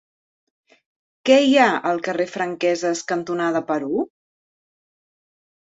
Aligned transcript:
Què 1.29 1.37
hi 1.49 1.53
ha 1.57 1.67
al 1.91 2.01
carrer 2.09 2.27
Franqueses 2.37 3.05
cantonada 3.13 3.65
Perú? 3.71 4.03